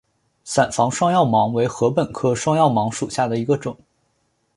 [0.43, 3.77] 伞房双药芒为禾本科双药芒属下的一个种。